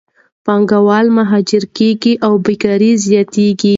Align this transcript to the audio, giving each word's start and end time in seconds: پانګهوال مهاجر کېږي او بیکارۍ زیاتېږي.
پانګهوال 0.45 1.05
مهاجر 1.17 1.63
کېږي 1.77 2.13
او 2.25 2.33
بیکارۍ 2.45 2.91
زیاتېږي. 3.05 3.69